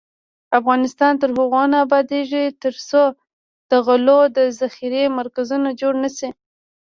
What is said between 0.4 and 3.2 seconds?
افغانستان تر هغو نه ابادیږي، ترڅو